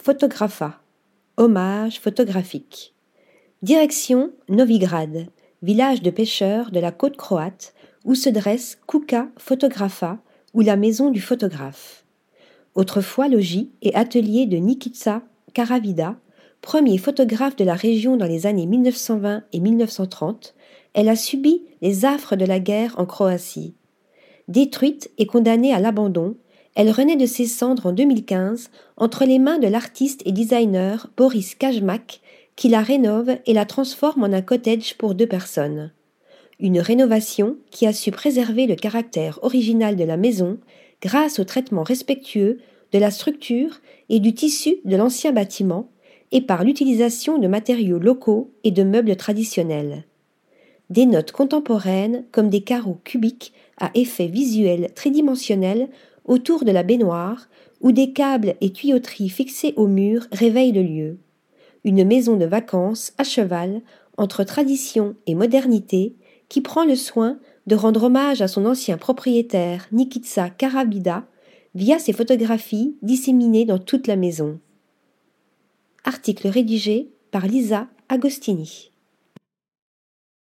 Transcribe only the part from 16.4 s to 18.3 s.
premier photographe de la région dans